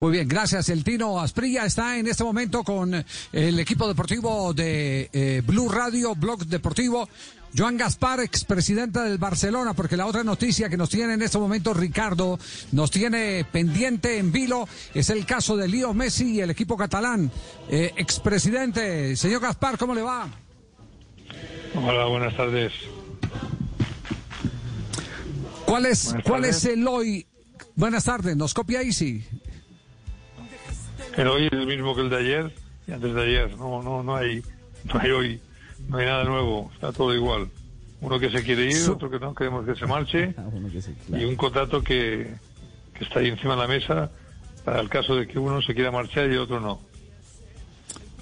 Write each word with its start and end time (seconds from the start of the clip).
Muy 0.00 0.12
bien, 0.12 0.28
gracias. 0.28 0.68
El 0.68 0.84
Tino 0.84 1.18
Asprilla 1.18 1.64
está 1.64 1.98
en 1.98 2.06
este 2.06 2.22
momento 2.22 2.62
con 2.62 3.04
el 3.32 3.58
equipo 3.58 3.88
deportivo 3.88 4.54
de 4.54 5.10
eh, 5.12 5.42
Blue 5.44 5.68
Radio, 5.68 6.14
Blog 6.14 6.46
Deportivo. 6.46 7.08
Joan 7.56 7.76
Gaspar, 7.76 8.20
expresidente 8.20 9.00
del 9.00 9.18
Barcelona, 9.18 9.74
porque 9.74 9.96
la 9.96 10.06
otra 10.06 10.22
noticia 10.22 10.68
que 10.68 10.76
nos 10.76 10.88
tiene 10.88 11.14
en 11.14 11.22
este 11.22 11.38
momento 11.38 11.74
Ricardo, 11.74 12.38
nos 12.70 12.92
tiene 12.92 13.44
pendiente 13.50 14.18
en 14.18 14.30
vilo, 14.30 14.68
es 14.94 15.10
el 15.10 15.26
caso 15.26 15.56
de 15.56 15.66
Leo 15.66 15.92
Messi 15.94 16.34
y 16.34 16.40
el 16.42 16.50
equipo 16.50 16.76
catalán. 16.76 17.32
Eh, 17.68 17.92
expresidente, 17.96 19.16
señor 19.16 19.40
Gaspar, 19.40 19.78
¿cómo 19.78 19.96
le 19.96 20.02
va? 20.02 20.28
Hola, 21.74 22.04
buenas 22.04 22.36
tardes. 22.36 22.72
¿Cuál 25.66 25.86
es, 25.86 26.14
¿cuál 26.22 26.44
es 26.44 26.64
el 26.66 26.86
hoy? 26.86 27.26
Buenas 27.74 28.04
tardes, 28.04 28.36
nos 28.36 28.54
copia 28.54 28.82
Easy. 28.82 29.24
El 31.18 31.26
hoy 31.26 31.46
es 31.46 31.52
el 31.52 31.66
mismo 31.66 31.96
que 31.96 32.02
el 32.02 32.10
de 32.10 32.16
ayer 32.16 32.52
y 32.86 32.92
antes 32.92 33.12
de 33.12 33.22
ayer. 33.22 33.56
No, 33.56 33.82
no, 33.82 34.04
no 34.04 34.14
hay, 34.14 34.40
no 34.84 35.00
hay 35.00 35.10
hoy, 35.10 35.40
no 35.88 35.98
hay 35.98 36.06
nada 36.06 36.22
nuevo. 36.22 36.70
Está 36.72 36.92
todo 36.92 37.12
igual. 37.12 37.48
Uno 38.00 38.20
que 38.20 38.30
se 38.30 38.44
quiere 38.44 38.66
ir, 38.66 38.88
otro 38.88 39.10
que 39.10 39.18
no 39.18 39.34
queremos 39.34 39.66
que 39.66 39.74
se 39.74 39.84
marche 39.84 40.32
y 41.08 41.24
un 41.24 41.34
contrato 41.34 41.82
que, 41.82 42.32
que 42.94 43.04
está 43.04 43.18
ahí 43.18 43.30
encima 43.30 43.56
de 43.56 43.60
la 43.62 43.66
mesa 43.66 44.12
para 44.64 44.80
el 44.80 44.88
caso 44.88 45.16
de 45.16 45.26
que 45.26 45.40
uno 45.40 45.60
se 45.60 45.74
quiera 45.74 45.90
marchar 45.90 46.30
y 46.30 46.36
otro 46.36 46.60
no. 46.60 46.80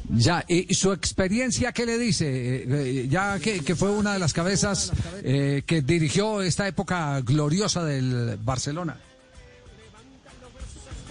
Ya, 0.08 0.42
¿y 0.48 0.72
su 0.72 0.90
experiencia 0.90 1.72
qué 1.72 1.84
le 1.84 1.98
dice? 1.98 2.26
Eh, 2.28 2.64
eh, 2.66 3.08
ya 3.10 3.38
que, 3.38 3.62
que, 3.62 3.74
fue 3.74 3.90
una 3.90 4.14
de 4.14 4.20
las 4.20 4.32
cabezas 4.32 4.92
eh, 5.22 5.64
que 5.66 5.82
dirigió 5.82 6.40
esta 6.40 6.66
época 6.66 7.20
gloriosa 7.20 7.84
del 7.84 8.38
Barcelona. 8.40 8.96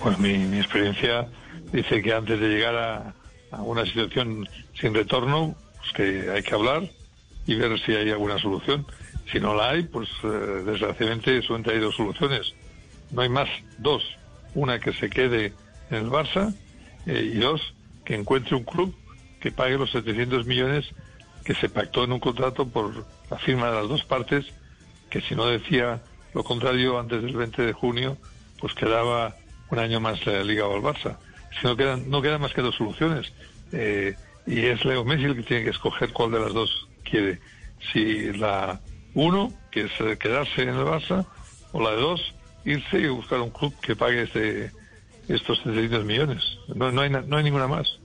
Pues 0.02 0.18
mi, 0.18 0.38
mi 0.38 0.58
experiencia 0.58 1.28
dice 1.76 2.02
que 2.02 2.14
antes 2.14 2.40
de 2.40 2.48
llegar 2.48 2.76
a, 2.76 3.14
una 3.62 3.86
situación 3.86 4.48
sin 4.80 4.94
retorno, 4.94 5.56
pues 5.78 5.94
que 5.94 6.32
hay 6.32 6.44
que 6.44 6.54
hablar 6.54 6.90
y 7.48 7.56
ver 7.56 7.80
si 7.80 7.94
hay 7.94 8.10
alguna 8.10 8.38
solución. 8.38 8.86
Si 9.32 9.40
no 9.40 9.54
la 9.56 9.70
hay, 9.70 9.84
pues 9.84 10.10
eh, 10.24 10.28
desgraciadamente 10.66 11.42
solamente 11.42 11.72
hay 11.72 11.80
dos 11.80 11.96
soluciones. 11.96 12.54
No 13.12 13.22
hay 13.22 13.30
más, 13.30 13.48
dos. 13.78 14.04
Una 14.56 14.80
que 14.80 14.92
se 14.94 15.10
quede 15.10 15.54
en 15.90 15.98
el 15.98 16.10
Barça 16.10 16.54
eh, 17.06 17.32
y 17.34 17.38
dos, 17.38 17.74
que 18.04 18.16
encuentre 18.16 18.56
un 18.56 18.64
club 18.64 18.94
que 19.40 19.52
pague 19.52 19.78
los 19.78 19.92
700 19.92 20.46
millones 20.46 20.86
que 21.46 21.54
se 21.54 21.70
pactó 21.70 22.04
en 22.04 22.12
un 22.12 22.20
contrato 22.20 22.68
por 22.68 23.06
la 23.30 23.38
firma 23.38 23.70
de 23.70 23.76
las 23.76 23.88
dos 23.88 24.04
partes, 24.04 24.46
que 25.10 25.22
si 25.22 25.36
no 25.36 25.46
decía 25.46 26.02
lo 26.34 26.44
contrario 26.44 27.00
antes 27.00 27.22
del 27.22 27.38
20 27.38 27.62
de 27.62 27.74
junio, 27.74 28.18
pues 28.60 28.74
quedaba 28.74 29.36
un 29.70 29.80
año 29.80 30.00
más 30.00 30.26
ligado 30.26 30.74
al 30.76 30.82
Barça 30.82 31.18
si 31.52 31.68
no 31.68 31.76
quedan, 31.76 32.10
no 32.10 32.22
quedan 32.22 32.42
más 32.42 32.54
que 32.54 32.62
dos 32.62 32.76
soluciones. 32.76 33.32
Eh, 33.72 34.16
y 34.46 34.66
es 34.66 34.86
Leo 34.86 35.04
Messi 35.04 35.26
el 35.26 35.36
que 35.36 35.44
tiene 35.44 35.64
que 35.64 35.70
escoger 35.72 36.12
cuál 36.14 36.32
de 36.32 36.40
las 36.40 36.54
dos 36.54 36.88
quiere. 37.04 37.40
Si 37.92 38.32
la 38.34 38.80
uno, 39.14 39.52
que 39.72 39.86
es 39.86 39.92
eh, 40.00 40.18
quedarse 40.18 40.64
en 40.64 40.70
el 40.70 40.86
Barça, 40.86 41.26
o 41.72 41.82
la 41.82 41.92
de 41.92 41.98
dos, 41.98 42.22
irse 42.64 43.00
y 43.00 43.08
buscar 43.08 43.40
un 43.42 43.50
club 43.50 43.74
que 43.82 43.96
pague 43.96 44.24
este, 44.24 44.72
estos 45.28 45.58
700 45.60 46.06
millones. 46.06 46.44
No, 46.74 46.92
no, 46.92 47.02
hay, 47.02 47.10
no 47.10 47.38
hay 47.38 47.44
ninguna 47.44 47.68
más. 47.68 48.00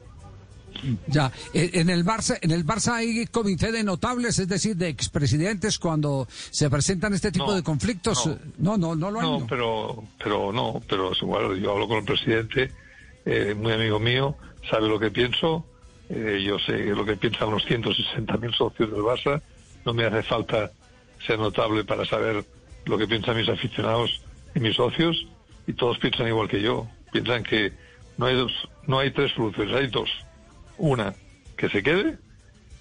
Ya, 1.06 1.30
eh, 1.52 1.70
en 1.74 1.90
el 1.90 2.04
Barça, 2.04 2.38
en 2.40 2.52
el 2.52 2.64
Barça 2.64 2.94
hay 2.94 3.26
comité 3.26 3.72
de 3.72 3.82
notables, 3.82 4.38
es 4.38 4.48
decir, 4.48 4.76
de 4.76 4.88
expresidentes 4.88 5.78
cuando 5.78 6.26
se 6.30 6.70
presentan 6.70 7.12
este 7.12 7.32
tipo 7.32 7.52
de 7.54 7.62
conflictos. 7.62 8.28
No, 8.58 8.78
no, 8.78 8.94
no, 8.94 9.10
lo 9.10 9.20
hay. 9.20 9.26
No, 9.26 9.46
pero, 9.46 10.04
pero 10.22 10.52
no, 10.52 10.80
pero 10.88 11.12
igual 11.20 11.60
yo 11.60 11.72
hablo 11.72 11.88
con 11.88 11.98
el 11.98 12.04
presidente 12.04 12.72
eh, 13.24 13.54
muy 13.54 13.72
amigo 13.72 13.98
mío, 13.98 14.36
sabe 14.68 14.88
lo 14.88 14.98
que 14.98 15.10
pienso, 15.10 15.64
eh, 16.08 16.42
yo 16.44 16.58
sé 16.58 16.86
lo 16.86 17.04
que 17.04 17.16
piensan 17.16 17.50
los 17.50 17.64
160.000 17.66 18.54
socios 18.54 18.90
del 18.90 19.00
Barça, 19.00 19.42
no 19.84 19.94
me 19.94 20.04
hace 20.04 20.22
falta 20.22 20.70
ser 21.26 21.38
notable 21.38 21.84
para 21.84 22.04
saber 22.04 22.44
lo 22.86 22.98
que 22.98 23.06
piensan 23.06 23.36
mis 23.36 23.48
aficionados 23.48 24.22
y 24.54 24.60
mis 24.60 24.76
socios, 24.76 25.26
y 25.66 25.72
todos 25.74 25.98
piensan 25.98 26.28
igual 26.28 26.48
que 26.48 26.60
yo, 26.60 26.88
piensan 27.12 27.42
que 27.42 27.72
no 28.16 28.26
hay 28.26 28.36
dos, 28.36 28.52
no 28.86 28.98
hay 28.98 29.10
tres 29.10 29.32
soluciones, 29.32 29.74
hay 29.74 29.86
dos. 29.88 30.10
Una, 30.78 31.14
que 31.56 31.68
se 31.68 31.82
quede, 31.82 32.18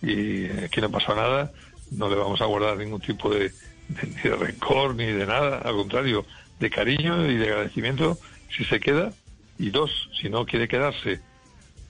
y 0.02 0.46
aquí 0.64 0.82
no 0.82 0.90
pasa 0.90 1.14
nada, 1.16 1.52
no 1.92 2.10
le 2.10 2.16
vamos 2.16 2.42
a 2.42 2.46
guardar 2.46 2.78
ningún 2.78 3.02
tipo 3.02 3.30
de, 3.30 3.50
de, 3.90 4.08
ni 4.08 4.22
de 4.22 4.36
rencor 4.36 4.96
ni 4.96 5.06
de 5.06 5.26
nada, 5.26 5.60
al 5.60 5.76
contrario, 5.76 6.26
de 6.60 6.70
cariño 6.70 7.26
y 7.30 7.36
de 7.36 7.46
agradecimiento. 7.46 8.18
Si 8.56 8.64
se 8.66 8.80
queda 8.80 9.12
y 9.60 9.70
dos, 9.70 10.10
si 10.20 10.30
no 10.30 10.46
quiere 10.46 10.68
quedarse 10.68 11.20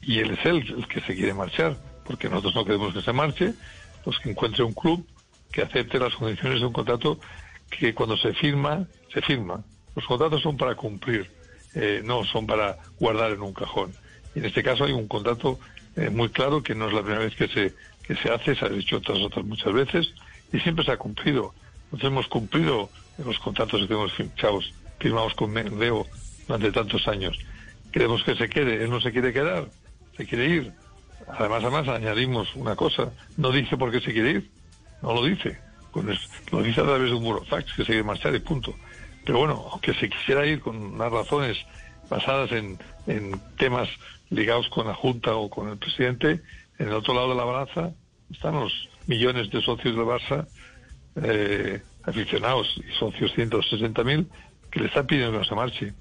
y 0.02 0.20
él 0.20 0.32
es 0.32 0.46
él 0.46 0.76
el 0.78 0.88
que 0.88 1.02
se 1.02 1.16
quiere 1.16 1.34
marchar, 1.34 1.78
porque 2.04 2.28
nosotros 2.28 2.56
no 2.56 2.66
queremos 2.66 2.94
que 2.94 3.02
se 3.02 3.14
marche, 3.14 3.54
pues 4.04 4.18
que 4.20 4.32
encuentre 4.32 4.64
un 4.64 4.74
club 4.74 5.06
que 5.52 5.62
acepte 5.62 6.00
las 6.00 6.16
condiciones 6.16 6.60
de 6.60 6.66
un 6.66 6.74
contrato 6.74 7.20
que 7.70 7.94
cuando 7.94 8.18
se 8.18 8.34
firma, 8.34 8.86
se 9.14 9.22
firma. 9.22 9.64
Los 9.96 10.06
contratos 10.06 10.42
son 10.42 10.58
para 10.58 10.76
cumplir, 10.76 11.30
eh, 11.76 12.02
no 12.04 12.24
son 12.24 12.48
para 12.48 12.78
guardar 13.00 13.32
en 13.32 13.42
un 13.42 13.54
cajón. 13.54 13.94
En 14.34 14.46
este 14.46 14.64
caso 14.64 14.86
hay 14.86 14.92
un 14.92 15.08
contrato 15.08 15.60
eh, 15.96 16.10
muy 16.10 16.30
claro 16.30 16.64
que 16.64 16.74
no 16.74 16.88
es 16.88 16.94
la 16.94 17.02
primera 17.02 17.24
vez 17.24 17.36
que 17.36 17.48
se, 17.48 17.76
que 18.04 18.16
se 18.16 18.32
hace, 18.32 18.56
se 18.56 18.66
ha 18.66 18.70
dicho 18.70 18.98
otras 18.98 19.20
otras 19.20 19.46
muchas 19.46 19.74
veces, 19.74 20.14
y 20.52 20.60
siempre 20.60 20.84
se 20.86 20.92
ha 20.92 20.98
cumplido. 20.98 21.54
Nosotros 21.92 22.12
hemos 22.12 22.28
cumplido 22.28 22.90
los 23.24 23.38
contratos 23.40 23.82
que 23.82 23.88
tenemos 23.88 24.14
firmados, 24.14 24.74
firmados 25.00 25.34
con 25.36 25.54
Leo 25.54 26.08
durante 26.48 26.72
tantos 26.72 27.08
años 27.08 27.38
queremos 27.92 28.24
que 28.24 28.36
se 28.36 28.50
quede, 28.50 28.84
él 28.84 28.90
no 28.90 29.02
se 29.02 29.12
quiere 29.12 29.34
quedar, 29.34 29.68
se 30.16 30.26
quiere 30.26 30.48
ir. 30.48 30.74
Además, 31.28 31.64
además 31.64 31.88
añadimos 31.88 32.56
una 32.56 32.76
cosa, 32.76 33.12
no 33.38 33.52
dice 33.52 33.78
por 33.78 33.92
qué 33.92 34.00
se 34.02 34.14
quiere 34.14 34.32
ir, 34.32 34.52
no 35.02 35.14
lo 35.14 35.24
dice, 35.24 35.60
pues 35.92 36.06
lo 36.52 36.62
dice 36.64 36.82
a 36.82 36.86
través 36.86 37.10
de 37.10 37.16
un 37.16 37.24
muro 37.24 37.44
fax, 37.46 37.74
que 37.74 37.84
se 37.84 37.88
quiere 37.88 38.04
marchar 38.04 38.34
y 38.36 38.40
punto. 38.40 38.76
Pero 39.26 39.40
bueno, 39.40 39.68
aunque 39.72 39.94
se 39.94 40.10
quisiera 40.10 40.46
ir 40.46 40.60
con 40.60 40.76
unas 40.76 41.12
razones 41.12 41.58
basadas 42.10 42.52
en, 42.52 42.80
en 43.06 43.40
temas 43.58 43.90
ligados 44.30 44.70
con 44.70 44.88
la 44.88 44.96
Junta 44.96 45.36
o 45.36 45.50
con 45.50 45.70
el 45.70 45.78
presidente, 45.78 46.42
en 46.80 46.88
el 46.88 46.94
otro 46.94 47.14
lado 47.14 47.30
de 47.30 47.36
la 47.36 47.44
balanza 47.44 47.94
están 48.32 48.56
los 48.56 48.90
millones 49.08 49.50
de 49.50 49.62
socios 49.62 49.96
de 49.96 50.02
Barça, 50.02 50.48
eh, 51.24 51.82
aficionados 52.04 52.68
y 52.78 52.92
socios 52.98 53.32
160.000, 53.36 54.28
que 54.72 54.80
le 54.80 54.88
están 54.88 55.08
pidiendo 55.08 55.32
que 55.32 55.38
no 55.40 55.44
se 55.44 55.56
marche 55.56 55.94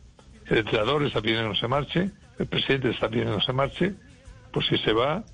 el 0.51 0.59
entrenador 0.59 1.05
está 1.05 1.21
pidiendo 1.21 1.45
que 1.45 1.49
no 1.49 1.61
se 1.61 1.69
marche, 1.69 2.11
el 2.39 2.47
presidente 2.47 2.91
está 2.91 3.09
pidiendo 3.09 3.33
que 3.33 3.39
no 3.39 3.45
se 3.45 3.53
marche, 3.53 3.95
pues 4.53 4.67
si 4.67 4.79
se 4.79 4.93
va, 4.93 5.25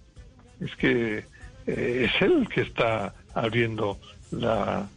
es 0.60 0.75
que 0.76 1.25
eh, 1.66 2.08
es 2.08 2.22
él 2.22 2.48
que 2.48 2.62
está 2.62 3.14
abriendo 3.34 3.98
la, 4.30 4.88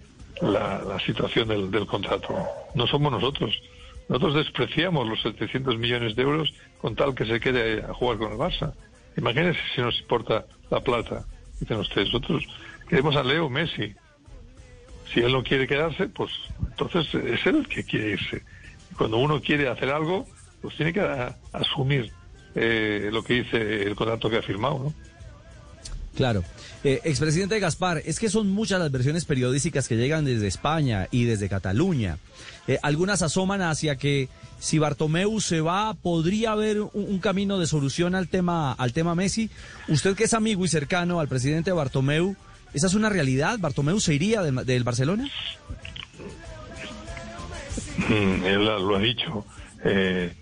situación 1.06 1.48
del, 1.48 1.72
del, 1.72 1.86
contrato, 1.86 2.36
no 2.76 2.88
somos 2.88 3.12
nosotros. 3.12 3.62
Nosotros 4.10 4.36
despreciamos 4.36 5.08
los 5.08 5.22
700 5.22 5.78
millones 5.78 6.16
de 6.16 6.24
euros 6.24 6.54
con 6.80 6.96
tal 6.96 7.14
que 7.14 7.26
se 7.26 7.40
quede 7.40 7.84
a 7.84 7.94
jugar 7.94 8.18
con 8.18 8.32
el 8.32 8.38
Barça. 8.38 8.74
Imagínense 9.18 9.60
si 9.76 9.82
nos 9.82 10.00
importa 10.00 10.46
la 10.70 10.82
plata, 10.82 11.26
dicen 11.60 11.78
ustedes. 11.78 12.14
Nosotros 12.14 12.46
queremos 12.88 13.16
a 13.16 13.24
Leo 13.24 13.50
Messi. 13.50 13.94
Si 15.14 15.22
él 15.22 15.32
no 15.32 15.44
quiere 15.44 15.68
quedarse, 15.68 16.08
pues 16.08 16.32
entonces 16.70 17.14
es 17.16 17.46
él 17.46 17.58
el 17.58 17.68
que 17.68 17.84
quiere 17.84 18.12
irse 18.12 18.44
cuando 18.96 19.18
uno 19.18 19.42
quiere 19.42 19.68
hacer 19.68 19.90
algo, 19.90 20.28
pues 20.62 20.76
tiene 20.76 20.94
que 20.94 21.02
asumir 21.54 22.12
eh, 22.56 23.10
lo 23.12 23.24
que 23.24 23.36
dice 23.36 23.84
el 23.84 23.96
contrato 23.96 24.30
que 24.30 24.38
ha 24.38 24.42
firmado, 24.42 24.80
¿no? 24.80 24.94
Claro. 26.16 26.44
Eh, 26.84 27.02
expresidente 27.04 27.60
Gaspar, 27.60 28.02
es 28.06 28.20
que 28.20 28.30
son 28.30 28.50
muchas 28.50 28.80
las 28.80 28.92
versiones 28.92 29.26
periodísticas 29.26 29.88
que 29.88 29.98
llegan 29.98 30.26
desde 30.26 30.48
España 30.48 31.08
y 31.12 31.26
desde 31.26 31.50
Cataluña. 31.50 32.18
Eh, 32.68 32.80
algunas 32.82 33.22
asoman 33.22 33.62
hacia 33.62 33.98
que 33.98 34.30
si 34.60 34.80
Bartomeu 34.80 35.40
se 35.40 35.62
va, 35.62 35.94
podría 35.94 36.54
haber 36.54 36.82
un, 36.82 37.20
camino 37.20 37.60
de 37.60 37.68
solución 37.68 38.16
al 38.16 38.28
tema, 38.28 38.74
al 38.74 38.94
tema 38.94 39.14
Messi. 39.14 39.52
Usted 39.88 40.16
que 40.16 40.24
es 40.24 40.34
amigo 40.34 40.66
y 40.66 40.68
cercano 40.68 41.20
al 41.20 41.28
presidente 41.28 41.72
Bartomeu, 41.72 42.36
¿esa 42.74 42.88
es 42.88 42.96
una 42.96 43.10
realidad? 43.10 43.60
¿Bartomeu 43.60 44.00
se 44.00 44.16
iría 44.16 44.42
de, 44.42 44.52
del 44.64 44.84
Barcelona? 44.84 45.30
Mm, 47.98 48.46
él 48.46 48.66
lo 48.66 48.96
ha 48.96 49.00
dicho. 49.00 49.46
Eh, 49.84 50.34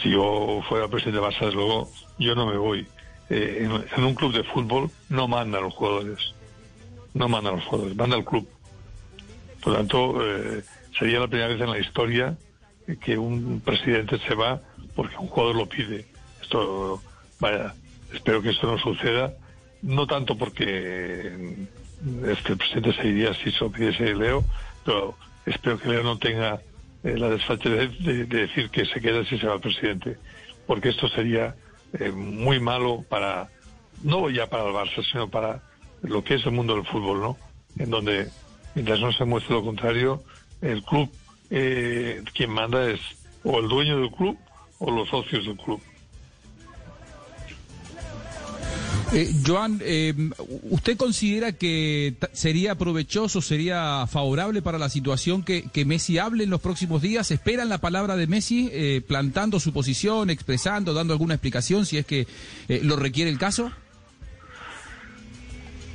si 0.00 0.10
yo 0.10 0.62
fuera 0.68 0.88
presidente 0.88 1.20
de 1.20 1.26
Barça, 1.26 1.52
luego 1.52 1.90
yo 2.18 2.34
no 2.34 2.46
me 2.46 2.56
voy. 2.56 2.86
Eh, 3.30 3.68
en, 3.96 4.04
un 4.04 4.14
club 4.14 4.32
de 4.32 4.44
fútbol 4.44 4.90
no 5.08 5.28
mandan 5.28 5.62
los 5.62 5.74
jugadores. 5.74 6.34
No 7.14 7.28
mandan 7.28 7.56
los 7.56 7.64
jugadores, 7.64 7.96
manda 7.96 8.16
el 8.16 8.24
club. 8.24 8.48
Por 9.62 9.72
lo 9.72 9.78
tanto, 9.78 10.16
eh, 10.20 10.62
sería 10.98 11.20
la 11.20 11.28
primera 11.28 11.48
vez 11.48 11.60
en 11.60 11.70
la 11.70 11.78
historia 11.78 12.36
que 13.00 13.16
un 13.16 13.60
presidente 13.60 14.18
se 14.18 14.34
va 14.34 14.60
porque 14.94 15.16
un 15.16 15.28
jugador 15.28 15.56
lo 15.56 15.66
pide. 15.66 16.06
Esto, 16.42 17.02
vaya, 17.40 17.74
espero 18.12 18.42
que 18.42 18.50
esto 18.50 18.66
no 18.66 18.78
suceda. 18.78 19.32
No 19.82 20.06
tanto 20.06 20.36
porque 20.36 21.66
este, 22.26 22.56
presidente 22.56 22.92
se 22.92 23.08
iría 23.08 23.34
si 23.34 23.50
se 23.50 23.64
lo 23.64 23.70
pidiese 23.70 24.14
Leo, 24.14 24.44
pero 24.84 25.16
espero 25.46 25.78
que 25.78 25.88
Leo 25.88 26.02
no 26.02 26.18
tenga 26.18 26.60
eh, 27.04 27.16
la 27.16 27.30
desfachatez 27.30 27.98
de, 28.00 28.24
de, 28.24 28.46
decir 28.46 28.70
que 28.70 28.84
se 28.86 29.00
queda 29.00 29.24
si 29.24 29.38
se 29.38 29.46
va 29.46 29.54
el 29.54 29.60
presidente. 29.60 30.16
porque 30.66 30.88
esto 30.88 31.08
sería 31.08 31.54
eh, 31.98 32.10
muy 32.10 32.58
malo 32.60 33.04
para, 33.08 33.50
no 34.02 34.30
ya 34.30 34.48
para 34.48 34.66
el 34.66 34.72
Barça, 34.72 35.04
sino 35.10 35.28
para 35.28 35.62
lo 36.02 36.24
que 36.24 36.34
es 36.34 36.46
el 36.46 36.52
mundo 36.52 36.74
del 36.74 36.86
fútbol, 36.86 37.20
¿no? 37.20 37.38
En 37.78 37.90
donde, 37.90 38.28
mientras 38.74 39.00
no 39.00 39.12
se 39.12 39.24
muestre 39.24 39.54
lo 39.54 39.64
contrario, 39.64 40.22
el 40.60 40.82
club, 40.82 41.10
eh, 41.50 42.22
quien 42.34 42.50
manda 42.50 42.90
es 42.90 43.00
o 43.44 43.58
el 43.58 43.68
dueño 43.68 44.00
del 44.00 44.10
club 44.10 44.38
o 44.78 44.90
los 44.90 45.08
socios 45.08 45.44
del 45.46 45.56
club. 45.56 45.80
Eh, 49.14 49.32
Joan, 49.46 49.80
eh, 49.84 50.12
¿usted 50.70 50.96
considera 50.96 51.52
que 51.52 52.14
sería 52.32 52.74
provechoso, 52.74 53.40
sería 53.40 54.08
favorable 54.08 54.60
para 54.60 54.76
la 54.76 54.88
situación 54.88 55.44
que, 55.44 55.84
Messi 55.86 56.18
hable 56.18 56.42
en 56.42 56.50
los 56.50 56.60
próximos 56.60 57.00
días? 57.00 57.30
¿Esperan 57.30 57.68
la 57.68 57.78
palabra 57.78 58.16
de 58.16 58.26
Messi 58.26 58.68
eh, 58.72 59.02
plantando 59.06 59.60
su 59.60 59.72
posición, 59.72 60.30
expresando, 60.30 60.94
dando 60.94 61.12
alguna 61.12 61.34
explicación 61.34 61.86
si 61.86 61.98
es 61.98 62.06
que 62.06 62.26
lo 62.82 62.96
requiere 62.96 63.30
el 63.30 63.38
caso? 63.38 63.70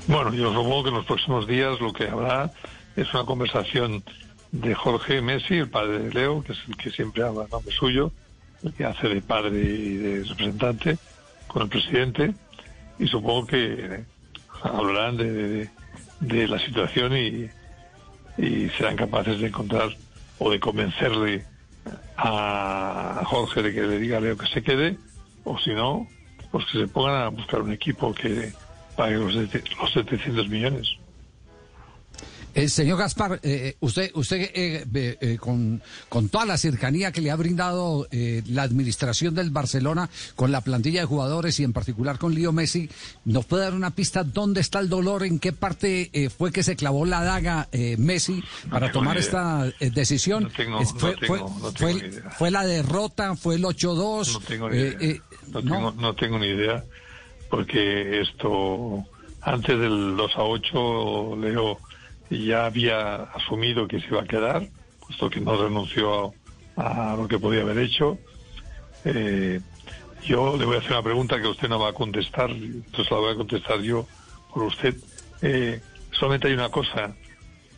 Bueno, 0.08 0.34
yo 0.34 0.54
supongo 0.54 0.84
que 0.84 0.90
en 0.90 0.96
los 0.96 1.06
próximos 1.06 1.46
días 1.46 1.80
lo 1.82 1.92
que 1.92 2.08
habrá 2.08 2.54
es 2.96 3.14
una 3.14 3.26
conversación 3.26 4.02
de 4.54 4.74
Jorge 4.74 5.22
Messi, 5.22 5.56
el 5.56 5.70
padre 5.70 6.00
de 6.00 6.14
Leo, 6.14 6.42
que 6.42 6.54
es 6.54 6.60
el 6.70 6.78
que 6.78 6.90
siempre 6.90 7.24
habla 7.24 7.44
en 7.44 7.50
nombre 7.50 7.76
suyo, 7.76 8.14
el 8.64 8.72
que 8.74 8.86
hace 8.86 9.10
de 9.10 9.22
padre 9.22 9.60
y 9.60 9.98
de 9.98 10.24
representante, 10.24 10.98
con 11.48 11.64
el 11.64 11.70
presidente 11.70 12.34
y 13.00 13.08
supongo 13.08 13.48
que 13.48 14.04
hablarán 14.62 15.18
de, 15.18 15.70
de, 16.20 16.48
la 16.48 16.60
situación 16.60 17.16
y, 17.16 17.50
y, 18.38 18.70
serán 18.78 18.98
capaces 18.98 19.40
de 19.40 19.48
encontrar 19.48 19.90
o 20.38 20.52
de 20.52 20.60
convencerle 20.60 21.46
a 22.18 23.24
Jorge 23.26 23.64
de 23.64 23.74
que 23.74 23.82
le 23.82 24.00
diga 24.00 24.20
Leo 24.20 24.38
que 24.38 24.48
se 24.48 24.62
quede 24.62 24.98
o 25.46 25.58
si 25.58 25.72
no, 25.72 26.08
pues 26.52 26.66
que 26.66 26.80
se 26.80 26.88
pongan 26.88 27.22
a 27.22 27.30
buscar 27.30 27.62
un 27.62 27.72
equipo 27.72 28.14
que 28.14 28.52
pague 28.96 29.16
los, 29.16 29.34
los 29.34 29.92
700 29.94 30.50
millones. 30.50 30.98
Eh, 32.56 32.68
señor 32.68 32.98
Gaspar, 32.98 33.34
eh, 33.36 33.40
eh, 33.44 33.76
usted, 33.80 34.12
usted 34.16 35.38
con, 35.40 35.82
con, 36.10 36.30
toda 36.30 36.46
la 36.46 36.58
cercanía 36.58 37.12
que 37.12 37.22
le 37.22 37.30
ha 37.32 37.36
brindado 37.36 38.08
la 38.12 38.64
administración 38.64 39.36
del 39.36 39.52
Barcelona 39.52 40.10
con 40.36 40.52
la 40.52 40.62
plantilla 40.62 41.02
de 41.02 41.06
jugadores 41.06 41.60
y 41.60 41.64
en 41.64 41.74
particular 41.74 42.18
con 42.18 42.34
Leo 42.34 42.52
Messi, 42.52 42.90
¿nos 43.26 43.46
puede 43.46 43.64
dar 43.64 43.74
una 43.74 43.92
pista 43.92 44.24
dónde 44.24 44.62
está 44.62 44.80
el 44.80 44.90
dolor, 44.90 45.24
en 45.24 45.40
qué 45.40 45.54
parte 45.54 46.12
fue 46.36 46.52
que 46.52 46.64
se 46.64 46.76
clavó 46.76 47.06
la 47.06 47.24
daga 47.24 47.68
Messi 47.98 48.44
para 48.70 48.92
tomar 48.92 49.18
esta 49.18 49.72
decisión? 49.80 50.52
fue, 52.38 52.52
la 52.52 52.66
derrota? 52.66 53.36
¿Fue 53.36 53.56
el 53.56 53.64
8-2? 53.64 54.34
No, 54.34 54.40
tengo 54.42 54.70
ni 54.70 54.78
idea. 54.78 55.22
no, 55.64 55.92
no 55.92 56.16
tengo 56.16 56.40
ni 56.40 56.48
idea, 56.48 56.84
porque 57.50 58.22
esto, 58.22 59.06
antes 59.42 59.80
del 59.80 60.18
2 60.18 60.32
8, 60.36 61.36
Leo 61.38 61.78
ya 62.30 62.66
había 62.66 63.16
asumido 63.24 63.88
que 63.88 64.00
se 64.00 64.08
iba 64.08 64.22
a 64.22 64.26
quedar, 64.26 64.68
puesto 65.06 65.30
que 65.30 65.42
no 65.42 65.62
renunció 65.62 66.34
a, 66.76 67.16
lo 67.18 67.28
que 67.28 67.40
podía 67.40 67.62
haber 67.62 67.80
hecho. 67.80 68.18
Eh, 69.06 69.60
yo 70.26 70.58
le 70.58 70.66
voy 70.66 70.76
a 70.76 70.80
hacer 70.80 70.92
una 70.92 71.04
pregunta 71.04 71.42
que 71.42 71.48
usted 71.48 71.70
no 71.70 71.80
va 71.80 71.90
a 71.90 71.94
contestar, 71.94 72.50
entonces 72.52 73.10
la 73.12 73.18
voy 73.18 73.34
a 73.34 73.36
contestar 73.36 73.80
yo 73.82 74.06
por 74.54 74.64
usted. 74.64 74.96
Eh, 75.42 75.82
solamente 76.12 76.48
hay 76.48 76.54
una 76.54 76.70
cosa 76.70 77.16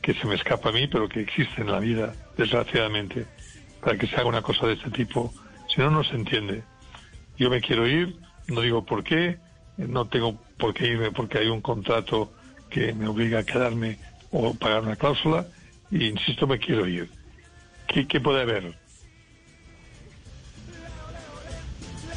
que 0.02 0.14
se 0.16 0.26
me 0.26 0.36
escapa 0.36 0.70
a 0.70 0.72
mí, 0.72 0.88
pero 0.88 1.08
que 1.08 1.22
existe 1.22 1.62
en 1.62 1.72
la 1.72 1.80
vida, 1.80 2.14
desgraciadamente, 2.38 3.28
para 3.82 3.98
que 3.98 4.08
se 4.08 4.16
haga 4.16 4.26
una 4.26 4.42
cosa 4.42 4.68
de 4.68 4.74
este 4.74 4.90
tipo. 4.90 5.34
Si 5.68 5.80
no, 5.80 5.90
no 5.90 6.04
se 6.04 6.16
entiende. 6.16 6.64
Yo 7.38 7.50
me 7.50 7.62
quiero 7.62 7.88
ir, 7.88 8.16
no 8.48 8.62
digo 8.62 8.84
por 8.84 9.04
qué, 9.04 9.38
no 9.78 10.08
tengo 10.08 10.40
por 10.58 10.74
qué 10.74 10.88
irme 10.88 11.12
porque 11.12 11.40
hay 11.40 11.48
un 11.48 11.62
contrato 11.62 12.32
que 12.70 12.94
me 12.94 13.08
obliga 13.08 13.40
a 13.40 13.44
quedarme 13.44 13.98
o 14.32 14.54
pagar 14.54 14.82
una 14.82 14.96
cláusula 14.96 15.46
y 15.90 16.08
insisto, 16.08 16.48
me 16.48 16.58
quiero 16.58 16.88
ir. 16.88 17.10
¿Qué, 17.88 18.08
qué 18.08 18.22
puede 18.22 18.42
haber? 18.42 18.74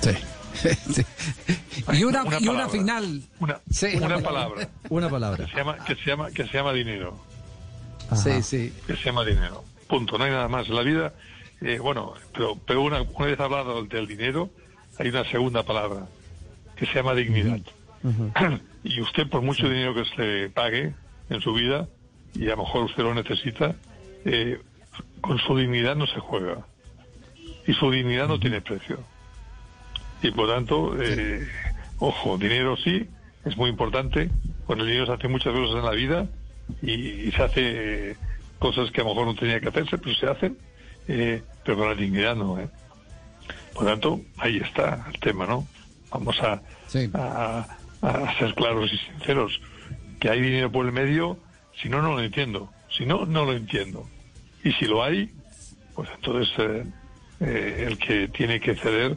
Sí. 0.01 1.05
Y 1.93 2.05
una, 2.05 2.25
y 2.41 2.49
una 2.49 2.69
final. 2.69 3.23
Una, 3.41 3.61
una 4.03 4.19
palabra. 4.21 4.69
Una 4.89 5.11
palabra. 5.11 5.45
Que 5.45 5.51
se 5.51 5.57
llama, 5.59 5.77
que 5.85 5.95
se 5.97 6.05
llama, 6.05 6.31
que 6.31 6.47
se 6.47 6.53
llama 6.53 6.73
dinero. 6.73 7.19
Sí, 8.15 8.43
sí. 8.43 8.73
Que 8.87 8.97
se 8.97 9.05
llama 9.05 9.25
dinero. 9.25 9.65
Punto. 9.89 10.17
No 10.17 10.25
hay 10.25 10.31
nada 10.31 10.49
más. 10.49 10.69
En 10.69 10.77
la 10.77 10.83
vida, 10.83 11.15
eh, 11.61 11.79
bueno, 11.79 12.15
pero, 12.33 12.57
pero 12.67 12.83
una, 12.83 13.03
una 13.03 13.27
vez 13.27 13.41
hablado 13.41 13.85
del 13.85 14.07
dinero, 14.07 14.51
hay 14.99 15.09
una 15.09 15.29
segunda 15.31 15.65
palabra 15.65 16.07
que 16.77 16.87
se 16.87 16.95
llama 16.95 17.15
dignidad. 17.15 17.61
Y 18.87 19.01
usted, 19.01 19.27
por 19.31 19.41
mucho 19.41 19.67
dinero 19.67 19.95
que 19.95 20.05
se 20.15 20.51
pague 20.51 20.93
en 21.31 21.41
su 21.41 21.55
vida, 21.55 21.89
y 22.35 22.47
a 22.47 22.57
lo 22.57 22.59
mejor 22.59 22.85
usted 22.85 23.03
lo 23.03 23.15
necesita, 23.15 23.75
eh, 24.25 24.61
con 25.21 25.39
su 25.39 25.57
dignidad 25.57 25.97
no 25.97 26.07
se 26.07 26.21
juega. 26.21 26.67
Y 27.67 27.73
su 27.75 27.91
dignidad 27.91 28.29
no 28.29 28.39
tiene 28.39 28.61
precio. 28.61 28.99
Y 30.23 30.31
por 30.31 30.49
tanto, 30.49 31.01
eh, 31.01 31.47
ojo, 31.99 32.37
dinero 32.37 32.77
sí, 32.77 33.07
es 33.45 33.57
muy 33.57 33.71
importante. 33.71 34.31
Con 34.67 34.81
el 34.81 34.87
dinero 34.87 35.07
se 35.07 35.13
hace 35.13 35.29
muchas 35.29 35.53
cosas 35.53 35.77
en 35.77 35.85
la 35.85 35.93
vida 35.93 36.27
y, 36.83 37.31
se 37.31 37.43
hace 37.43 38.11
eh, 38.11 38.17
cosas 38.59 38.91
que 38.91 39.01
a 39.01 39.05
lo 39.05 39.11
mejor 39.11 39.27
no 39.27 39.35
tenía 39.35 39.61
que 39.61 39.69
hacerse, 39.69 39.99
pero 39.99 40.15
se 40.15 40.27
hacen. 40.27 40.59
pero 41.07 41.79
con 41.79 41.89
la 41.89 41.95
dignidad 41.95 42.35
no. 42.35 42.59
Por 43.75 43.87
tanto, 43.87 44.21
ahí 44.39 44.59
está 44.59 45.07
el 45.13 45.21
tema, 45.21 45.47
¿no? 45.47 45.67
Vamos 46.11 46.37
a, 46.41 46.63
a 48.03 48.39
ser 48.39 48.55
claros 48.55 48.93
y 48.93 48.99
sinceros. 48.99 49.61
Que 50.21 50.31
hay 50.31 50.41
dinero 50.41 50.71
por 50.71 50.87
el 50.87 50.93
medio 50.93 51.39
si 51.81 51.89
no, 51.89 52.03
no 52.03 52.13
lo 52.13 52.23
entiendo. 52.23 52.71
Si 52.91 53.07
no, 53.07 53.27
no 53.27 53.45
lo 53.45 53.53
entiendo. 53.53 54.09
Y 54.63 54.73
si 54.73 54.87
lo 54.87 55.03
hay, 55.03 55.31
pues 55.95 56.09
entonces 56.17 56.53
eh, 56.59 56.85
eh, 57.41 57.85
el 57.87 57.99
que 57.99 58.29
tiene 58.29 58.61
que 58.61 58.75
ceder 58.75 59.17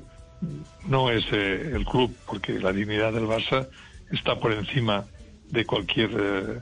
no 0.85 1.09
es 1.09 1.25
eh, 1.31 1.71
el 1.73 1.85
club, 1.85 2.15
porque 2.25 2.59
la 2.59 2.71
dignidad 2.71 3.13
del 3.13 3.25
Barça 3.25 3.67
está 4.11 4.39
por 4.39 4.51
encima 4.53 5.05
de 5.49 5.65
cualquier 5.65 6.61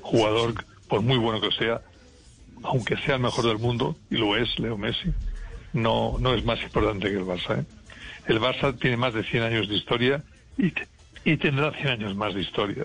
jugador, 0.00 0.54
por 0.88 1.02
muy 1.02 1.18
bueno 1.18 1.40
que 1.40 1.50
sea, 1.52 1.82
aunque 2.62 2.96
sea 2.96 3.16
el 3.16 3.20
mejor 3.20 3.44
del 3.44 3.58
mundo, 3.58 3.96
y 4.10 4.16
lo 4.16 4.36
es 4.36 4.58
Leo 4.58 4.78
Messi, 4.78 5.12
no, 5.74 6.16
no 6.18 6.34
es 6.34 6.44
más 6.44 6.62
importante 6.62 7.10
que 7.10 7.16
el 7.16 7.26
Barça. 7.26 7.64
El 8.26 8.40
Barça 8.40 8.78
tiene 8.78 8.96
más 8.96 9.14
de 9.14 9.22
100 9.24 9.42
años 9.42 9.68
de 9.68 9.74
historia 9.74 10.22
y, 10.56 10.72
y 11.24 11.36
tendrá 11.36 11.72
100 11.72 11.88
años 11.88 12.16
más 12.16 12.34
de 12.34 12.40
historia. 12.40 12.84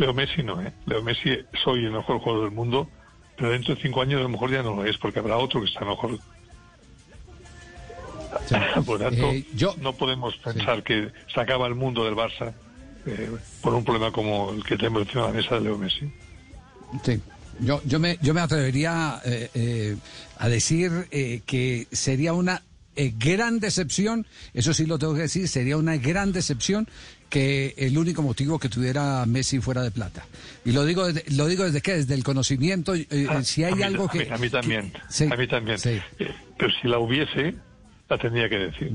Leo 0.00 0.14
Messi 0.14 0.42
no, 0.42 0.60
¿eh? 0.62 0.72
Leo 0.86 1.02
Messi 1.02 1.38
soy 1.62 1.84
el 1.84 1.92
mejor 1.92 2.20
jugador 2.20 2.44
del 2.44 2.52
mundo, 2.52 2.88
pero 3.36 3.50
dentro 3.50 3.74
de 3.74 3.82
cinco 3.82 4.00
años 4.00 4.20
a 4.20 4.22
lo 4.22 4.30
mejor 4.30 4.50
ya 4.50 4.62
no 4.62 4.74
lo 4.74 4.84
es, 4.86 4.96
porque 4.96 5.18
habrá 5.18 5.36
otro 5.36 5.60
que 5.60 5.66
está 5.66 5.84
mejor. 5.84 6.18
Por 8.86 8.98
tanto, 8.98 9.30
eh, 9.30 9.44
no 9.80 9.92
podemos 9.92 10.34
pensar 10.38 10.82
que 10.82 11.10
se 11.32 11.40
acaba 11.40 11.66
el 11.66 11.74
mundo 11.74 12.04
del 12.04 12.14
Barça 12.14 12.54
eh, 13.04 13.30
por 13.60 13.74
un 13.74 13.84
problema 13.84 14.10
como 14.10 14.52
el 14.52 14.64
que 14.64 14.76
tenemos 14.76 15.02
encima 15.02 15.26
de 15.26 15.28
la 15.28 15.34
mesa 15.34 15.54
de 15.56 15.60
Leo 15.60 15.76
Messi. 15.76 16.10
Sí. 17.04 17.20
Yo, 17.58 17.82
yo, 17.84 18.00
me, 18.00 18.16
yo 18.22 18.32
me 18.32 18.40
atrevería 18.40 19.20
eh, 19.22 19.96
a 20.38 20.48
decir 20.48 21.08
que 21.44 21.86
sería 21.92 22.32
una 22.32 22.62
gran 23.08 23.60
decepción, 23.60 24.26
eso 24.54 24.74
sí 24.74 24.86
lo 24.86 24.98
tengo 24.98 25.14
que 25.14 25.22
decir, 25.22 25.48
sería 25.48 25.76
una 25.76 25.96
gran 25.96 26.32
decepción 26.32 26.88
que 27.28 27.74
el 27.78 27.96
único 27.96 28.22
motivo 28.22 28.58
que 28.58 28.68
tuviera 28.68 29.24
Messi 29.24 29.60
fuera 29.60 29.82
de 29.82 29.90
plata. 29.90 30.26
Y 30.64 30.72
lo 30.72 30.84
digo, 30.84 31.06
lo 31.30 31.46
digo 31.46 31.64
desde 31.64 31.80
que, 31.80 31.94
desde 31.94 32.14
el 32.14 32.24
conocimiento, 32.24 32.94
eh, 32.94 33.06
ah, 33.28 33.42
si 33.42 33.64
hay 33.64 33.82
algo 33.82 34.08
que... 34.08 34.28
A 34.30 34.36
mí, 34.36 34.50
también, 34.50 34.92
a 35.30 35.36
mí 35.36 35.46
también. 35.46 35.78
Eh, 35.84 36.02
pero 36.58 36.70
si 36.80 36.88
la 36.88 36.98
hubiese, 36.98 37.54
la 38.08 38.18
tendría 38.18 38.48
que 38.48 38.58
decir. 38.58 38.92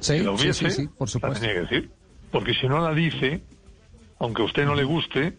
si 0.00 0.20
la 0.20 0.30
hubiese, 0.30 0.88
por 0.96 1.10
supuesto. 1.10 1.28
la 1.28 1.34
tendría 1.34 1.54
que 1.54 1.60
decir. 1.60 1.90
Porque 2.30 2.54
si 2.54 2.68
no 2.68 2.80
la 2.80 2.94
dice, 2.94 3.42
aunque 4.18 4.42
a 4.42 4.44
usted 4.44 4.64
no 4.64 4.74
le 4.74 4.84
guste, 4.84 5.34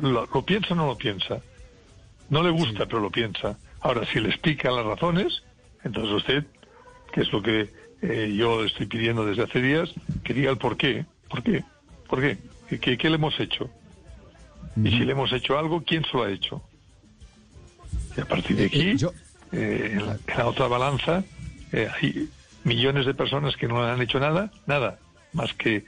lo, 0.00 0.44
piensa 0.44 0.74
o 0.74 0.76
no 0.76 0.86
lo 0.86 0.96
piensa. 0.96 1.40
No 2.30 2.42
le 2.42 2.50
gusta, 2.50 2.86
pero 2.86 3.00
lo 3.00 3.10
piensa. 3.10 3.58
Ahora, 3.80 4.06
si 4.10 4.20
le 4.20 4.28
explica 4.28 4.70
las 4.70 4.84
razones, 4.84 5.42
entonces 5.82 6.12
usted, 6.12 6.46
que 7.14 7.20
es 7.20 7.32
lo 7.32 7.40
que 7.40 7.70
eh, 8.02 8.34
yo 8.36 8.64
estoy 8.64 8.86
pidiendo 8.86 9.24
desde 9.24 9.44
hace 9.44 9.62
días, 9.62 9.94
que 10.24 10.34
diga 10.34 10.50
el 10.50 10.58
por 10.58 10.76
qué. 10.76 11.06
¿Por 11.28 11.44
qué? 11.44 11.62
¿Por 12.08 12.20
qué? 12.20 12.38
¿Qué, 12.80 13.08
le 13.08 13.14
hemos 13.14 13.38
hecho? 13.38 13.70
Y 14.76 14.90
si 14.90 14.98
le 15.04 15.12
hemos 15.12 15.32
hecho 15.32 15.56
algo, 15.56 15.84
¿quién 15.86 16.04
se 16.04 16.16
lo 16.16 16.24
ha 16.24 16.30
hecho? 16.30 16.60
Y 18.16 18.20
a 18.20 18.24
partir 18.24 18.56
de 18.56 18.64
eh, 18.64 18.66
aquí, 18.66 18.90
eh, 18.90 19.08
eh, 19.52 19.90
en, 19.92 20.06
la, 20.06 20.46
otra 20.46 20.66
balanza, 20.66 21.22
hay 21.72 22.28
millones 22.64 23.06
de 23.06 23.14
personas 23.14 23.56
que 23.56 23.68
no 23.68 23.80
le 23.80 23.92
han 23.92 24.02
hecho 24.02 24.18
nada, 24.18 24.50
nada, 24.66 24.98
más 25.32 25.54
que 25.54 25.84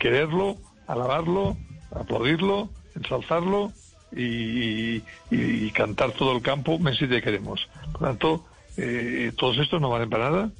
quererlo, 0.00 0.56
alabarlo, 0.88 1.56
aplaudirlo, 1.92 2.70
ensalzarlo 2.96 3.72
y, 4.10 5.00
cantar 5.70 6.10
todo 6.10 6.34
el 6.34 6.42
campo, 6.42 6.80
Messi 6.80 7.06
te 7.06 7.22
queremos. 7.22 7.68
Por 7.92 8.02
lo 8.02 8.40
tanto, 8.80 9.36
todos 9.36 9.58
estos 9.58 9.80
no 9.80 9.90
valen 9.90 10.10
para 10.10 10.30
nada, 10.30 10.50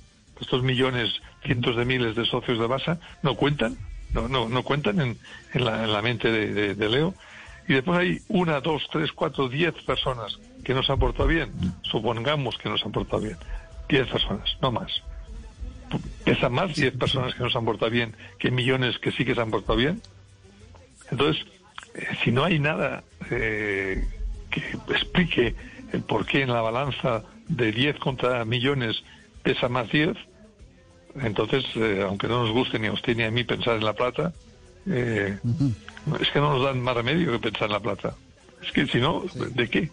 estos 0.41 0.62
millones, 0.62 1.21
cientos 1.45 1.77
de 1.77 1.85
miles 1.85 2.17
de 2.17 2.25
socios 2.25 2.59
de 2.59 2.67
Barça, 2.67 2.99
no 3.23 3.35
cuentan, 3.35 3.77
no, 4.12 4.29
no, 4.29 4.49
no 4.49 4.62
cuentan 4.62 5.00
en, 5.00 5.19
la, 5.55 5.85
en 5.85 5.93
la 5.93 6.03
mente 6.03 6.31
de, 6.31 6.89
Leo. 6.89 7.15
Y 7.69 7.75
después 7.75 7.99
hay 7.99 8.19
una, 8.29 8.61
dos, 8.61 8.89
tres, 8.91 9.12
cuatro, 9.12 9.49
diez 9.49 9.75
personas 9.85 10.39
que 10.65 10.75
nos 10.75 10.91
han 10.91 10.99
portado 10.99 11.29
bien. 11.29 11.53
Supongamos 11.83 12.59
que 12.59 12.69
nos 12.69 12.85
han 12.85 12.93
portado 12.93 13.23
bien. 13.23 13.37
Diez 13.89 14.09
personas, 14.09 14.57
no 14.61 14.73
más. 14.73 15.03
Pesan 16.25 16.53
más 16.53 16.75
diez 16.75 16.97
personas 16.97 17.35
que 17.35 17.43
nos 17.43 17.55
han 17.55 17.65
portado 17.65 17.91
bien 17.91 18.15
que 18.39 18.50
millones 18.50 18.99
que 18.99 19.12
sí 19.12 19.25
que 19.25 19.35
se 19.35 19.41
han 19.41 19.50
portado 19.50 19.77
bien. 19.77 20.00
Entonces, 21.11 21.45
eh, 21.95 22.07
si 22.25 22.33
no 22.33 22.45
hay 22.45 22.59
nada 22.59 23.05
eh, 23.31 24.05
que 24.50 24.61
explique 24.93 25.55
el 25.93 26.03
por 26.03 26.27
qué 26.27 26.43
en 26.43 26.53
la 26.53 26.61
balanza 26.61 27.25
de 27.50 27.73
10 27.73 27.99
contra 27.99 28.45
millones 28.45 29.02
pesa 29.42 29.69
más 29.69 29.90
10, 29.90 30.16
entonces, 31.23 31.64
eh, 31.75 32.04
aunque 32.07 32.28
no 32.28 32.45
nos 32.45 32.52
guste 32.52 32.78
ni 32.78 32.87
a 32.87 32.92
usted 32.92 33.16
ni 33.16 33.25
a 33.25 33.30
mí 33.30 33.45
pensar 33.45 33.76
en 33.76 33.85
la 33.85 33.92
plata, 33.92 34.33
es 34.87 35.40
que 36.33 36.40
no 36.40 36.54
nos 36.54 36.64
dan 36.64 36.80
más 36.80 36.95
remedio 36.95 37.33
que 37.33 37.50
pensar 37.50 37.64
en 37.64 37.73
la 37.73 37.80
plata. 37.80 38.14
Es 38.62 38.73
que 38.73 38.87
si 38.87 38.99
no, 38.99 39.25
¿de 39.35 39.69
qué? 39.69 39.90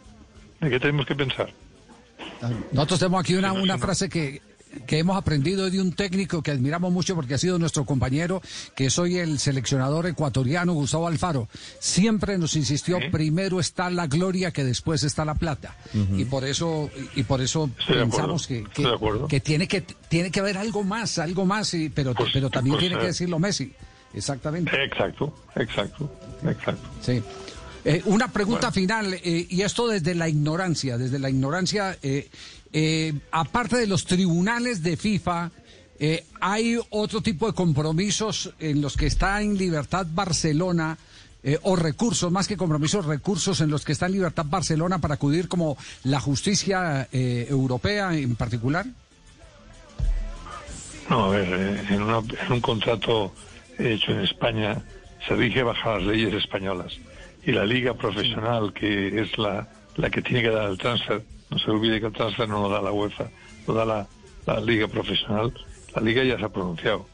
¿De 0.61 0.69
qué 0.69 0.79
tenemos 0.79 1.05
que 1.05 1.15
pensar? 1.15 1.51
Nosotros 2.71 2.99
tenemos 2.99 3.21
aquí 3.21 3.35
una, 3.35 3.53
una 3.53 3.77
frase 3.77 4.09
que 4.09 4.41
que 4.85 4.99
hemos 4.99 5.17
aprendido 5.17 5.69
de 5.69 5.81
un 5.81 5.93
técnico 5.93 6.41
que 6.41 6.51
admiramos 6.51 6.91
mucho 6.91 7.15
porque 7.15 7.33
ha 7.33 7.37
sido 7.37 7.59
nuestro 7.59 7.85
compañero, 7.85 8.41
que 8.75 8.89
soy 8.89 9.17
el 9.17 9.39
seleccionador 9.39 10.07
ecuatoriano 10.07 10.73
Gustavo 10.73 11.07
Alfaro. 11.07 11.47
Siempre 11.79 12.37
nos 12.37 12.55
insistió, 12.55 12.99
primero 13.11 13.59
está 13.59 13.89
la 13.89 14.07
gloria 14.07 14.51
que 14.51 14.63
después 14.63 15.03
está 15.03 15.25
la 15.25 15.35
plata. 15.35 15.75
Y 16.15 16.25
por 16.25 16.43
eso, 16.43 16.89
y 17.15 17.23
por 17.23 17.41
eso 17.41 17.69
pensamos 17.87 18.47
que, 18.47 18.63
que, 19.29 19.39
tiene 19.39 19.67
que 19.67 19.81
tiene 19.81 20.31
que 20.31 20.39
haber 20.39 20.57
algo 20.57 20.83
más, 20.83 21.19
algo 21.19 21.45
más, 21.45 21.73
y, 21.73 21.89
pero, 21.89 22.13
pues, 22.13 22.29
pero 22.33 22.49
también 22.49 22.75
pues, 22.75 22.87
tiene 22.87 22.99
que 22.99 23.07
decirlo 23.07 23.39
Messi. 23.39 23.73
Exactamente. 24.13 24.71
Exacto, 24.83 25.33
exacto, 25.55 26.11
exacto. 26.43 26.89
Sí. 27.01 27.21
Eh, 27.87 28.01
una 28.03 28.27
pregunta 28.27 28.69
final, 28.69 29.13
eh, 29.13 29.47
y 29.49 29.61
esto 29.61 29.87
desde 29.87 30.13
la 30.13 30.27
ignorancia, 30.27 30.97
desde 30.97 31.19
la 31.19 31.29
ignorancia, 31.29 31.97
eh, 32.01 32.27
eh, 32.73 33.13
aparte 33.31 33.77
de 33.77 33.87
los 33.87 34.03
tribunales 34.03 34.83
de 34.83 34.97
FIFA, 34.97 35.51
eh, 35.97 36.25
¿hay 36.41 36.77
otro 36.89 37.21
tipo 37.21 37.47
de 37.47 37.53
compromisos 37.53 38.53
en 38.59 38.81
los 38.81 38.97
que 38.97 39.05
está 39.05 39.41
en 39.41 39.57
libertad 39.57 40.05
Barcelona? 40.09 40.97
O 41.61 41.77
recursos, 41.77 42.29
más 42.29 42.45
que 42.45 42.57
compromisos, 42.57 43.05
recursos 43.05 43.61
en 43.61 43.69
los 43.69 43.85
que 43.85 43.93
está 43.93 44.07
en 44.07 44.13
libertad 44.13 44.45
Barcelona 44.49 44.99
para 44.99 45.13
acudir 45.13 45.47
como 45.47 45.77
la 46.03 46.19
justicia 46.19 47.07
europea 47.13 48.17
en 48.17 48.35
particular? 48.35 48.85
No, 51.09 51.25
a 51.25 51.29
ver, 51.29 51.47
en, 51.47 52.01
en, 52.01 52.51
un 52.51 52.59
contrato 52.59 53.31
hecho 53.79 54.11
en 54.11 54.21
España 54.21 54.83
se 55.27 55.35
rige 55.35 55.63
bajo 55.63 55.97
las 55.97 56.03
leyes 56.03 56.33
españolas 56.33 56.99
y 57.45 57.51
la 57.51 57.65
liga 57.65 57.93
profesional, 57.93 58.73
que 58.73 59.21
es 59.21 59.37
la, 59.37 59.67
la 59.95 60.09
que 60.09 60.21
tiene 60.21 60.41
que 60.41 60.49
dar 60.49 60.69
el 60.69 60.77
transfer, 60.77 61.23
no 61.49 61.59
se 61.59 61.71
olvide 61.71 61.99
que 61.99 62.07
el 62.07 62.13
transfer 62.13 62.47
no 62.47 62.61
lo 62.61 62.69
da 62.69 62.81
la 62.81 62.91
UEFA, 62.91 63.29
lo 63.67 63.73
da 63.73 63.85
la, 63.85 64.07
la 64.45 64.59
liga 64.59 64.87
profesional. 64.87 65.53
La 65.95 66.01
liga 66.01 66.23
ya 66.23 66.37
se 66.37 66.45
ha 66.45 66.49
pronunciado. 66.49 67.07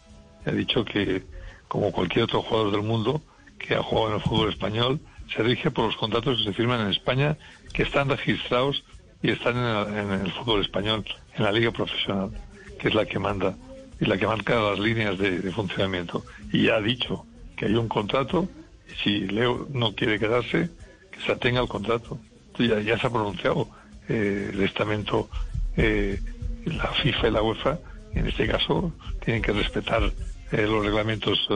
Ha 0.45 0.51
dicho 0.51 0.83
que, 0.85 1.23
como 1.67 1.91
cualquier 1.91 2.25
otro 2.25 2.41
jugador 2.41 2.71
del 2.71 2.83
mundo 2.83 3.21
que 3.57 3.75
ha 3.75 3.83
jugado 3.83 4.09
en 4.09 4.15
el 4.15 4.21
fútbol 4.21 4.49
español, 4.49 4.99
se 5.33 5.41
rige 5.41 5.71
por 5.71 5.85
los 5.85 5.95
contratos 5.97 6.37
que 6.37 6.43
se 6.43 6.53
firman 6.53 6.81
en 6.81 6.87
España, 6.89 7.37
que 7.73 7.83
están 7.83 8.09
registrados 8.09 8.83
y 9.21 9.31
están 9.31 9.57
en, 9.57 10.11
el 10.11 10.31
fútbol 10.31 10.61
español, 10.61 11.05
en 11.35 11.43
la 11.43 11.51
liga 11.51 11.71
profesional, 11.71 12.31
que 12.79 12.89
es 12.89 12.93
la 12.93 13.05
que 13.05 13.19
manda 13.19 13.55
y 13.99 14.05
la 14.05 14.17
que 14.17 14.27
marca 14.27 14.59
las 14.59 14.79
líneas 14.79 15.17
de, 15.17 15.51
funcionamiento. 15.51 16.23
Y 16.51 16.63
ya 16.63 16.75
ha 16.75 16.81
dicho 16.81 17.25
hay 17.63 17.75
un 17.75 17.87
contrato 17.87 18.47
y 18.89 18.95
si 19.03 19.27
Leo 19.27 19.67
no 19.71 19.95
quiere 19.95 20.19
quedarse, 20.19 20.69
que 21.11 21.19
se 21.25 21.31
atenga 21.31 21.59
al 21.59 21.67
contrato. 21.67 22.19
Ya, 22.57 22.97
se 22.99 23.07
ha 23.07 23.09
pronunciado 23.09 23.67
eh, 24.07 24.51
el 24.53 24.61
estamento, 24.61 25.29
eh, 25.75 26.19
la 26.65 26.87
FIFA 26.87 27.27
y 27.27 27.31
la 27.31 27.41
UEFA, 27.41 27.79
en 28.13 28.27
este 28.27 28.47
caso, 28.47 28.93
tienen 29.23 29.41
que 29.41 29.51
respetar 29.51 30.03
eh, 30.51 30.67
los 30.67 30.85
reglamentos. 30.85 31.47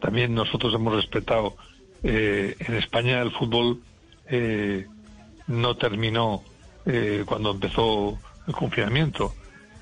también 0.00 0.34
nosotros 0.34 0.74
hemos 0.74 0.94
respetado. 0.94 1.56
en 2.02 2.74
España 2.74 3.22
el 3.22 3.30
fútbol 3.32 3.80
no 5.46 5.76
terminó 5.76 6.42
cuando 7.26 7.50
empezó 7.50 8.18
el 8.46 8.54
confinamiento. 8.54 9.34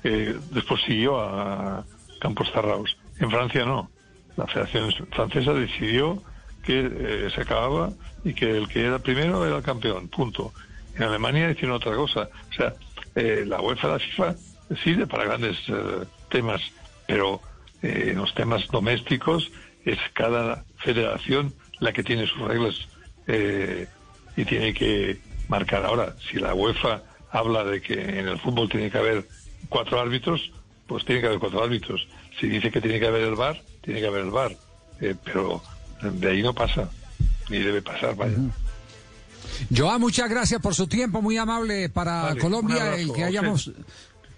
después 0.03 0.81
siguió 0.85 1.19
a 1.21 1.85
campos 2.19 2.51
cerrados. 2.51 2.97
En 3.19 3.29
Francia 3.29 3.65
no. 3.65 3.92
La 4.37 4.47
Federación 4.47 4.91
Francesa 5.11 5.53
decidió 5.53 6.21
que 6.63 7.29
se 7.33 7.41
acababa 7.41 7.91
y 8.23 8.33
que 8.33 8.57
el 8.57 8.67
que 8.67 8.85
era 8.85 8.99
primero 8.99 9.45
era 9.45 9.57
el 9.57 9.63
campeón, 9.63 10.07
punto. 10.07 10.53
En 10.95 11.03
Alemania 11.03 11.51
hicieron 11.51 11.75
otra 11.75 11.95
cosa. 11.95 12.29
O 12.49 12.53
sea, 12.53 12.73
eh, 13.15 13.43
la 13.45 13.61
UEFA, 13.61 13.87
la 13.89 13.99
FIFA, 13.99 14.35
sirve 14.83 15.07
para 15.07 15.25
grandes 15.25 15.57
eh, 15.67 16.05
temas, 16.29 16.61
pero 17.07 17.41
eh, 17.81 18.09
en 18.11 18.17
los 18.17 18.33
temas 18.33 18.67
domésticos 18.67 19.51
es 19.85 19.99
cada 20.13 20.63
federación 20.77 21.53
la 21.79 21.91
que 21.91 22.03
tiene 22.03 22.27
sus 22.27 22.41
reglas 22.41 22.87
y 24.35 24.45
tiene 24.45 24.73
que 24.73 25.19
marcar. 25.47 25.85
Ahora, 25.85 26.15
si 26.29 26.37
la 26.39 26.53
UEFA 26.53 27.03
habla 27.31 27.63
de 27.63 27.81
que 27.81 27.93
en 27.93 28.27
el 28.27 28.39
fútbol 28.39 28.69
tiene 28.69 28.89
que 28.89 28.97
haber 28.97 29.25
cuatro 29.69 29.99
árbitros, 29.99 30.51
pues 30.87 31.05
tiene 31.05 31.21
que 31.21 31.27
haber 31.27 31.39
cuatro 31.39 31.63
árbitros. 31.63 32.07
Si 32.39 32.47
dice 32.47 32.71
que 32.71 32.81
tiene 32.81 32.99
que 32.99 33.07
haber 33.07 33.23
el 33.23 33.35
VAR, 33.35 33.61
tiene 33.83 33.99
que 33.99 34.07
haber 34.07 34.21
el 34.21 34.31
VAR. 34.31 34.55
pero 35.23 35.61
de 36.01 36.31
ahí 36.31 36.41
no 36.41 36.53
pasa, 36.53 36.89
ni 37.49 37.59
debe 37.59 37.81
pasar, 37.81 38.15
vaya. 38.15 38.37
Joa, 39.75 39.97
muchas 39.97 40.29
gracias 40.29 40.61
por 40.61 40.73
su 40.73 40.87
tiempo, 40.87 41.21
muy 41.21 41.37
amable 41.37 41.89
para 41.89 42.35
Colombia, 42.39 42.95
el 42.95 43.13
que 43.13 43.23
hayamos... 43.23 43.71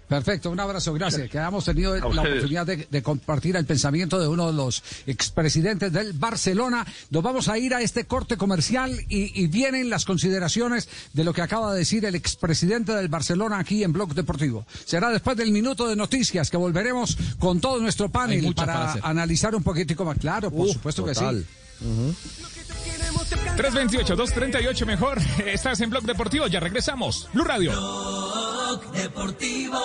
Perfecto, 0.08 0.50
un 0.50 0.60
abrazo, 0.60 0.92
gracias. 0.94 1.28
Que 1.28 1.38
hayamos 1.38 1.64
tenido 1.64 1.96
la 1.96 2.06
oportunidad 2.06 2.66
de, 2.66 3.02
compartir 3.02 3.56
el 3.56 3.66
pensamiento 3.66 4.20
de 4.20 4.28
uno 4.28 4.46
de 4.46 4.52
los 4.52 4.82
expresidentes 5.06 5.92
del 5.92 6.12
Barcelona. 6.12 6.86
Nos 7.10 7.22
vamos 7.22 7.48
a 7.48 7.58
ir 7.58 7.74
a 7.74 7.82
este 7.82 8.04
corte 8.04 8.36
comercial 8.36 8.98
y, 9.08 9.46
vienen 9.48 9.90
las 9.90 10.04
consideraciones 10.04 10.88
de 11.12 11.24
lo 11.24 11.32
que 11.32 11.40
acaba 11.40 11.72
de 11.72 11.78
decir 11.78 12.04
el 12.04 12.14
expresidente 12.14 12.92
del 12.92 13.08
Barcelona 13.08 13.58
aquí 13.58 13.82
en 13.82 13.92
Blog 13.92 14.14
Deportivo. 14.14 14.66
Será 14.84 15.08
después 15.10 15.36
del 15.36 15.50
minuto 15.50 15.88
de 15.88 15.96
noticias 15.96 16.50
que 16.50 16.56
volveremos 16.56 17.16
con 17.38 17.60
todo 17.60 17.80
nuestro 17.80 18.08
panel 18.08 18.54
para 18.54 18.92
analizar 19.02 19.54
un 19.54 19.62
poquitico 19.62 20.04
más. 20.04 20.18
Claro, 20.18 20.50
por 20.50 20.68
supuesto 20.68 21.04
que 21.04 21.14
sí. 21.14 21.24
328-238 23.56 24.86
mejor. 24.86 25.18
Estás 25.46 25.80
en 25.80 25.90
Blog 25.90 26.04
Deportivo, 26.04 26.46
ya 26.46 26.60
regresamos. 26.60 27.28
Blue 27.32 27.44
Radio. 27.44 27.72
Deportivo 28.92 29.78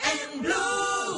en 0.00 0.42
Blue. 0.42 1.10